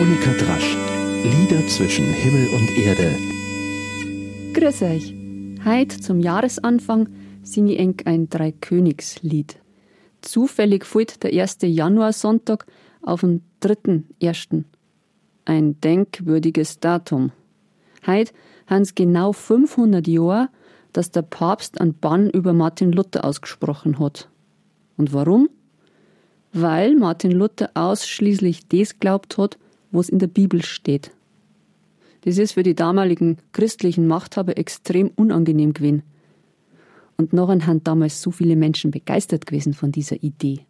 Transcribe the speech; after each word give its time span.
Monika 0.00 0.32
Drasch. 0.32 0.78
Lieder 1.24 1.66
zwischen 1.66 2.06
Himmel 2.06 2.48
und 2.54 2.70
Erde. 2.78 3.18
Grüß 4.54 4.80
euch. 4.80 5.14
Heute 5.62 6.00
zum 6.00 6.20
Jahresanfang 6.20 7.10
singe 7.42 7.74
ich 7.74 8.06
ein 8.06 8.30
Dreikönigslied. 8.30 9.56
Zufällig 10.22 10.86
fällt 10.86 11.22
der 11.22 11.38
1. 11.38 11.58
Januarsonntag 11.64 12.64
auf 13.02 13.20
den 13.20 13.42
3.1. 13.60 14.64
Ein 15.44 15.78
denkwürdiges 15.82 16.80
Datum. 16.80 17.32
Haben 18.02 18.30
es 18.68 18.94
genau 18.94 19.34
500 19.34 20.08
Jahre, 20.08 20.48
dass 20.94 21.10
der 21.10 21.22
Papst 21.22 21.78
einen 21.78 21.92
Bann 21.92 22.30
über 22.30 22.54
Martin 22.54 22.92
Luther 22.92 23.22
ausgesprochen 23.22 23.98
hat. 23.98 24.30
Und 24.96 25.12
warum? 25.12 25.50
Weil 26.54 26.96
Martin 26.96 27.32
Luther 27.32 27.70
ausschließlich 27.74 28.66
das 28.66 28.98
glaubt 28.98 29.36
hat, 29.36 29.58
was 29.90 30.08
in 30.08 30.18
der 30.18 30.26
Bibel 30.26 30.62
steht. 30.62 31.10
Das 32.22 32.38
ist 32.38 32.52
für 32.52 32.62
die 32.62 32.74
damaligen 32.74 33.38
christlichen 33.52 34.06
Machthaber 34.06 34.58
extrem 34.58 35.08
unangenehm 35.16 35.72
gewesen. 35.72 36.02
Und 37.16 37.32
noch 37.32 37.48
haben 37.48 37.84
damals 37.84 38.22
so 38.22 38.30
viele 38.30 38.56
Menschen 38.56 38.90
begeistert 38.90 39.46
gewesen 39.46 39.74
von 39.74 39.92
dieser 39.92 40.22
Idee. 40.22 40.60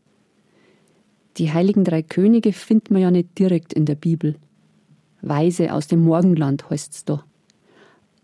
Die 1.37 1.53
heiligen 1.53 1.85
drei 1.85 2.03
Könige 2.03 2.53
findet 2.53 2.91
man 2.91 3.03
ja 3.03 3.11
nicht 3.11 3.39
direkt 3.39 3.73
in 3.73 3.85
der 3.87 3.95
Bibel. 3.95 4.37
Weise 5.23 5.73
aus 5.73 5.87
dem 5.87 6.03
Morgenland 6.03 6.69
heißt's 6.71 7.05
da. 7.05 7.25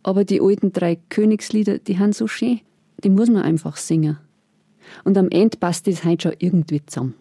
Aber 0.02 0.24
die 0.24 0.40
alten 0.40 0.72
drei 0.72 0.98
Königslieder, 1.08 1.78
die 1.78 1.98
haben 1.98 2.12
so 2.12 2.26
schön, 2.26 2.60
die 3.02 3.10
muss 3.10 3.28
man 3.28 3.42
einfach 3.42 3.76
singen. 3.76 4.18
Und 5.04 5.18
am 5.18 5.28
Ende 5.30 5.58
passt 5.58 5.86
das 5.86 6.04
heute 6.04 6.28
schon 6.28 6.36
irgendwie 6.38 6.84
zusammen. 6.86 7.14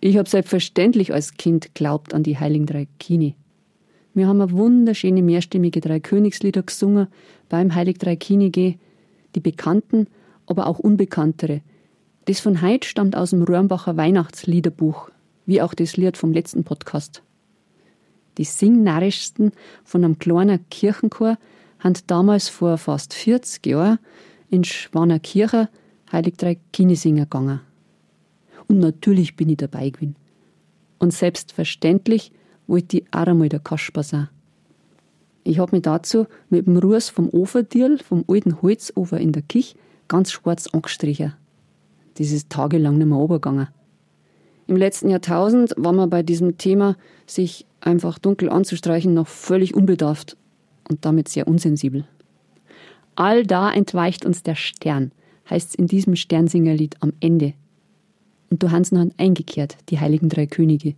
Ich 0.00 0.16
habe 0.16 0.28
selbstverständlich 0.28 1.12
als 1.12 1.34
Kind 1.34 1.74
glaubt 1.74 2.12
an 2.12 2.24
die 2.24 2.38
Heiligen 2.38 2.66
Drei 2.66 2.88
Kini. 2.98 3.36
Wir 4.14 4.26
haben 4.26 4.40
eine 4.40 4.50
wunderschöne 4.50 5.22
mehrstimmige 5.22 5.80
Drei 5.80 6.00
Königslieder 6.00 6.64
gesungen 6.64 7.06
beim 7.48 7.76
Heilig 7.76 7.98
Drei 7.98 8.16
Kini 8.16 8.50
die 8.50 9.40
bekannten, 9.40 10.08
aber 10.46 10.66
auch 10.66 10.80
unbekanntere. 10.80 11.60
Das 12.24 12.40
von 12.40 12.62
Heid 12.62 12.84
stammt 12.84 13.14
aus 13.14 13.30
dem 13.30 13.44
Röhrenbacher 13.44 13.96
Weihnachtsliederbuch, 13.96 15.10
wie 15.46 15.62
auch 15.62 15.74
das 15.74 15.96
Lied 15.96 16.16
vom 16.16 16.32
letzten 16.32 16.64
Podcast. 16.64 17.22
Die 18.38 18.44
singnarrischsten 18.44 19.52
von 19.84 20.04
einem 20.04 20.18
kleinen 20.18 20.64
Kirchenchor 20.70 21.36
haben 21.80 21.94
damals 22.06 22.48
vor 22.48 22.78
fast 22.78 23.12
40 23.14 23.66
Jahren 23.66 23.98
in 24.48 24.64
Schwanerkirche 24.64 25.68
Heilig 26.10 26.36
Drei 26.38 26.58
Kini 26.72 26.96
singen 26.96 27.24
gegangen. 27.24 27.60
Und 28.66 28.78
natürlich 28.78 29.36
bin 29.36 29.50
ich 29.50 29.58
dabei 29.58 29.90
gewesen. 29.90 30.16
Und 30.98 31.12
selbstverständlich 31.12 32.32
wollte 32.66 32.98
ich 32.98 33.04
auch 33.10 33.26
einmal 33.26 33.48
der 33.48 33.60
Kasper 33.60 34.02
sein. 34.02 34.28
Ich 35.44 35.58
habe 35.58 35.76
mich 35.76 35.82
dazu 35.82 36.26
mit 36.50 36.66
dem 36.66 36.76
Ruß 36.76 37.10
vom 37.10 37.28
Oferdierl, 37.30 37.98
vom 37.98 38.24
alten 38.28 38.60
Holzofer 38.62 39.18
in 39.18 39.32
der 39.32 39.42
Kich, 39.42 39.76
ganz 40.08 40.30
schwarz 40.32 40.66
angestrichen. 40.68 41.34
Das 42.14 42.30
ist 42.30 42.50
tagelang 42.50 42.98
nicht 42.98 43.06
mehr 43.06 43.16
runtergegangen. 43.16 43.68
Im 44.66 44.76
letzten 44.76 45.08
Jahrtausend 45.08 45.74
war 45.76 45.92
man 45.92 46.10
bei 46.10 46.22
diesem 46.22 46.58
Thema, 46.58 46.96
sich 47.26 47.64
einfach 47.80 48.18
dunkel 48.18 48.50
anzustreichen, 48.50 49.14
noch 49.14 49.28
völlig 49.28 49.74
unbedarft 49.74 50.36
und 50.88 51.04
damit 51.04 51.28
sehr 51.28 51.46
unsensibel. 51.48 52.04
All 53.14 53.44
da 53.44 53.72
entweicht 53.72 54.24
uns 54.24 54.42
der 54.42 54.54
Stern, 54.54 55.12
heißt 55.50 55.70
es 55.70 55.74
in 55.74 55.86
diesem 55.86 56.16
Sternsingerlied 56.16 56.96
am 57.00 57.12
Ende 57.20 57.54
und 58.50 58.62
du 58.62 58.70
Hansen 58.70 58.98
han 58.98 59.12
eingekehrt, 59.18 59.76
die 59.88 60.00
heiligen 60.00 60.28
drei 60.28 60.46
Könige. 60.46 60.94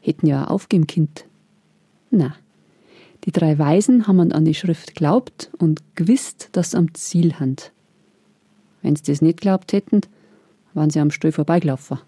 Hätten 0.00 0.26
ja 0.26 0.46
aufgeben 0.46 0.86
Kind. 0.86 1.26
Na, 2.10 2.36
die 3.24 3.32
drei 3.32 3.58
Weisen 3.58 4.06
haben 4.06 4.32
an 4.32 4.44
die 4.44 4.54
Schrift 4.54 4.94
glaubt 4.94 5.50
und 5.58 5.82
gewusst, 5.96 6.50
dass 6.52 6.70
sie 6.70 6.76
am 6.76 6.94
Ziel 6.94 7.34
hand. 7.34 7.72
Wenn 8.82 8.94
sie 8.94 9.02
das 9.02 9.20
nicht 9.20 9.40
glaubt 9.40 9.72
hätten, 9.72 10.00
waren 10.74 10.90
sie 10.90 11.00
am 11.00 11.10
Stall 11.10 11.32
vorbeigelaufen. 11.32 11.98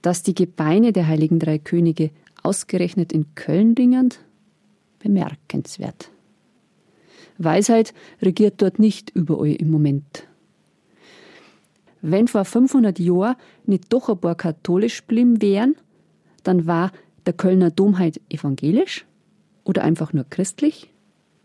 Dass 0.00 0.22
die 0.22 0.34
Gebeine 0.34 0.92
der 0.92 1.06
heiligen 1.08 1.38
drei 1.38 1.58
Könige 1.58 2.10
ausgerechnet 2.46 3.12
in 3.12 3.34
Köln 3.34 3.74
ringen, 3.76 4.10
bemerkenswert. 5.00 6.10
Weisheit 7.38 7.92
regiert 8.22 8.62
dort 8.62 8.78
nicht 8.78 9.10
überall 9.10 9.52
im 9.52 9.70
Moment. 9.70 10.26
Wenn 12.00 12.28
vor 12.28 12.44
500 12.44 12.98
Jahren 12.98 13.36
nicht 13.66 13.92
doch 13.92 14.08
ein 14.08 14.18
paar 14.18 14.36
katholisch 14.36 15.02
blieben 15.02 15.42
wären, 15.42 15.74
dann 16.44 16.66
war 16.66 16.92
der 17.26 17.32
Kölner 17.32 17.70
Dom 17.70 17.98
halt 17.98 18.20
evangelisch 18.30 19.04
oder 19.64 19.82
einfach 19.82 20.12
nur 20.12 20.24
christlich 20.24 20.92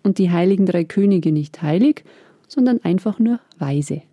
und 0.03 0.19
die 0.19 0.29
heiligen 0.29 0.67
drei 0.67 0.83
Könige 0.83 1.31
nicht 1.31 1.61
heilig, 1.61 2.03
sondern 2.47 2.79
einfach 2.83 3.17
nur 3.17 3.39
weise. 3.57 4.03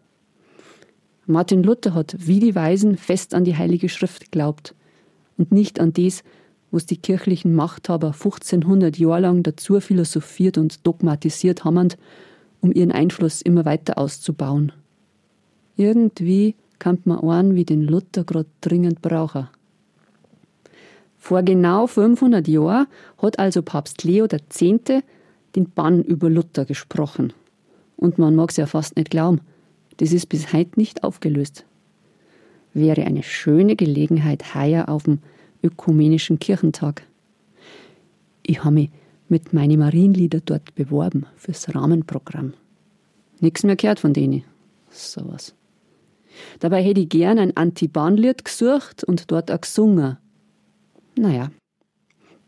Martin 1.26 1.62
Luther 1.62 1.92
hat 1.92 2.16
wie 2.18 2.40
die 2.40 2.54
Weisen 2.54 2.96
fest 2.96 3.34
an 3.34 3.44
die 3.44 3.56
Heilige 3.56 3.90
Schrift 3.90 4.24
geglaubt 4.24 4.74
und 5.36 5.52
nicht 5.52 5.78
an 5.78 5.92
das, 5.92 6.24
was 6.70 6.86
die 6.86 6.96
kirchlichen 6.96 7.54
Machthaber 7.54 8.08
1500 8.08 8.98
Jahre 8.98 9.20
lang 9.20 9.42
dazu 9.42 9.80
philosophiert 9.80 10.58
und 10.58 10.86
dogmatisiert 10.86 11.64
haben, 11.64 11.88
um 12.60 12.72
ihren 12.72 12.92
Einfluss 12.92 13.42
immer 13.42 13.64
weiter 13.64 13.98
auszubauen. 13.98 14.72
Irgendwie 15.76 16.56
kann 16.78 16.98
man 17.04 17.20
einen 17.20 17.54
wie 17.54 17.64
den 17.64 17.82
Luther 17.82 18.24
grad 18.24 18.46
dringend 18.60 19.00
brauchen. 19.00 19.48
Vor 21.18 21.42
genau 21.42 21.86
500 21.86 22.46
Jahren 22.48 22.86
hat 23.20 23.38
also 23.38 23.62
Papst 23.62 24.04
Leo 24.04 24.26
X. 24.26 24.58
den 25.56 25.70
Bann 25.74 26.02
über 26.02 26.30
Luther 26.30 26.64
gesprochen. 26.64 27.32
Und 27.96 28.18
man 28.18 28.34
mag 28.34 28.50
es 28.50 28.56
ja 28.56 28.66
fast 28.66 28.96
nicht 28.96 29.10
glauben, 29.10 29.40
das 29.98 30.12
ist 30.12 30.28
bis 30.28 30.52
heute 30.52 30.78
nicht 30.78 31.02
aufgelöst. 31.02 31.64
Wäre 32.72 33.04
eine 33.04 33.24
schöne 33.24 33.74
Gelegenheit 33.74 34.54
heuer 34.54 34.88
auf 34.88 35.04
dem 35.04 35.18
Ökumenischen 35.62 36.38
Kirchentag. 36.38 37.02
Ich 38.42 38.64
habe 38.64 38.74
mich 38.74 38.90
mit 39.28 39.52
meinen 39.52 39.78
Marienlieder 39.78 40.40
dort 40.40 40.74
beworben 40.74 41.26
fürs 41.36 41.74
Rahmenprogramm. 41.74 42.54
Nichts 43.40 43.62
mehr 43.64 43.76
gehört 43.76 44.00
von 44.00 44.12
denen. 44.12 44.44
Sowas. 44.90 45.54
Dabei 46.60 46.82
hätte 46.82 47.00
ich 47.00 47.08
gern 47.08 47.38
ein 47.38 47.56
Anti-Bahn-Lied 47.56 48.44
gesucht 48.44 49.04
und 49.04 49.30
dort 49.30 49.50
auch 49.50 49.60
gesungen. 49.60 50.18
Naja, 51.16 51.50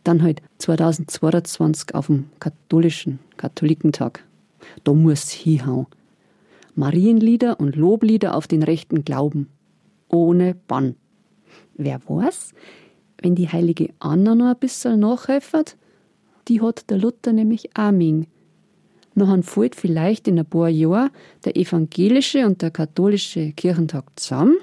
dann 0.05 0.23
halt 0.23 0.43
2022 0.59 1.95
auf 1.95 2.07
dem 2.07 2.31
katholischen 2.39 3.19
Katholikentag. 3.37 4.25
Da 4.85 4.93
muss 4.93 5.31
hinhauen. 5.31 5.87
Marienlieder 6.75 7.61
und 7.61 7.77
Loblieder 7.77 8.35
auf 8.35 8.47
den 8.47 8.63
rechten 8.63 9.05
Glauben. 9.05 9.49
Ohne 10.09 10.55
Bann. 10.55 10.97
Wer 11.75 12.01
weiß, 12.09 12.53
wenn 13.23 13.35
die 13.35 13.49
heilige 13.49 13.91
Anna 13.99 14.35
noch 14.35 14.51
ein 14.51 14.59
bisschen 14.59 15.01
nachhelfen, 15.01 15.65
die 16.49 16.61
hat 16.61 16.89
der 16.91 16.99
Luther 16.99 17.33
nämlich 17.33 17.71
auch 17.77 17.93
Ming. 17.93 18.27
Nachher 19.15 19.43
fällt 19.43 19.75
vielleicht 19.75 20.29
in 20.29 20.39
ein 20.39 20.47
paar 20.47 20.69
Jahren 20.69 21.11
der 21.45 21.57
evangelische 21.57 22.47
und 22.47 22.63
der 22.63 22.71
katholische 22.71 23.53
Kirchentag 23.53 24.05
zusammen. 24.17 24.57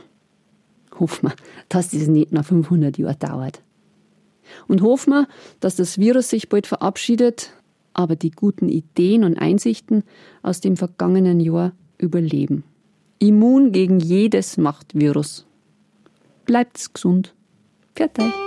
Hoffen 1.00 1.30
wir, 1.30 1.36
dass 1.70 1.92
das 1.92 2.08
nicht 2.08 2.32
noch 2.32 2.46
500 2.46 2.98
Jahre 2.98 3.16
dauert. 3.16 3.62
Und 4.68 4.82
hoffen 4.82 5.12
wir, 5.12 5.28
dass 5.60 5.76
das 5.76 5.98
Virus 5.98 6.30
sich 6.30 6.50
bald 6.50 6.66
verabschiedet, 6.66 7.52
aber 7.94 8.16
die 8.16 8.32
guten 8.32 8.70
Ideen 8.70 9.24
und 9.24 9.38
Einsichten 9.38 10.04
aus 10.42 10.62
dem 10.62 10.78
vergangenen 10.78 11.40
Jahr 11.40 11.74
überleben. 11.98 12.64
Immun 13.20 13.72
gegen 13.72 14.00
jedes 14.00 14.58
Machtvirus. 14.58 15.46
Bleibt's 16.46 16.94
gesund. 16.94 17.34
Fertig. 17.96 18.47